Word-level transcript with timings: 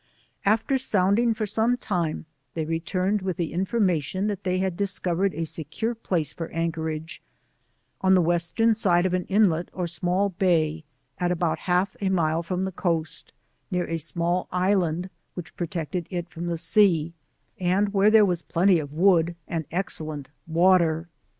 After 0.45 0.79
sounding 0.79 1.35
for 1.35 1.45
some 1.45 1.77
time, 1.77 2.25
they 2.55 2.65
returned 2.65 3.21
with 3.21 3.39
information 3.39 4.25
that 4.25 4.43
they 4.43 4.57
had 4.57 4.75
dis 4.75 4.97
covered 4.97 5.35
a 5.35 5.45
secure 5.45 5.93
place 5.93 6.33
for 6.33 6.47
anchorage, 6.49 7.21
on 8.01 8.15
the 8.15 8.21
Western 8.23 8.73
side 8.73 9.05
of 9.05 9.13
an 9.13 9.25
inlet 9.25 9.69
or 9.73 9.85
small 9.85 10.29
bay 10.29 10.85
at 11.19 11.31
about 11.31 11.59
half 11.69 11.95
a 12.01 12.09
mile 12.09 12.41
from 12.41 12.63
the 12.63 12.71
coast, 12.71 13.31
near 13.69 13.85
a 13.87 13.99
small 13.99 14.47
island 14.51 15.11
which 15.35 15.55
protected 15.55 16.07
it 16.09 16.27
from 16.31 16.47
the 16.47 16.57
sea, 16.57 17.13
and 17.59 17.93
where 17.93 18.09
there 18.09 18.25
was 18.25 18.41
plenty 18.41 18.79
of 18.79 18.91
wood 18.91 19.35
and 19.47 19.65
excellent 19.69 20.29
water. 20.47 21.09